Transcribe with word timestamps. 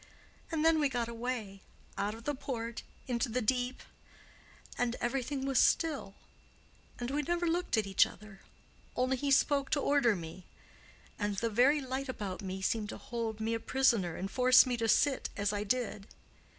And 0.51 0.65
then 0.65 0.79
we 0.79 0.89
got 0.89 1.07
away—out 1.07 2.15
of 2.15 2.23
the 2.23 2.33
port—into 2.33 3.29
the 3.29 3.39
deep—and 3.39 4.95
everything 4.99 5.45
was 5.45 5.59
still—and 5.59 7.11
we 7.11 7.21
never 7.21 7.45
looked 7.45 7.77
at 7.77 7.85
each 7.85 8.07
other, 8.07 8.41
only 8.95 9.15
he 9.15 9.29
spoke 9.29 9.69
to 9.69 9.79
order 9.79 10.15
me—and 10.15 11.35
the 11.37 11.51
very 11.51 11.81
light 11.81 12.09
about 12.09 12.41
me 12.41 12.63
seemed 12.63 12.89
to 12.89 12.97
hold 12.97 13.39
me 13.39 13.53
a 13.53 13.59
prisoner 13.59 14.15
and 14.15 14.31
force 14.31 14.65
me 14.65 14.75
to 14.77 14.87
sit 14.89 15.29
as 15.37 15.53
I 15.53 15.63
did. 15.63 16.07